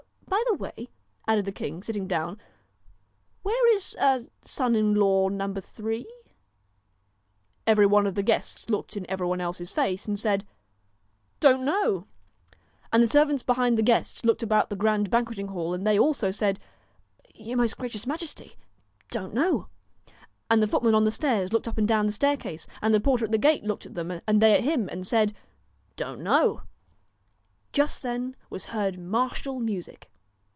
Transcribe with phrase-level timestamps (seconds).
[0.31, 0.87] By the way,'
[1.27, 2.39] added the king, sitting down,'
[3.43, 3.97] where is
[4.45, 6.09] son in law number Three?'
[7.67, 10.49] Every one of the guests looked in every one else's face, and said 1
[11.41, 12.07] Don't know!'
[12.93, 16.31] And the servants behind the guests looked about the grand banqueting hall, and they also
[16.31, 16.61] said
[17.35, 18.55] 'Your most gracious Majesty
[19.09, 19.67] don't know.'
[20.49, 23.25] And the footmen on the stairs looked up and down the staircase, and the porter
[23.25, 25.35] at the gate looked at them, and they at him, and said:'
[25.97, 26.61] Don't know.'
[27.73, 30.07] Just then was heard martial music.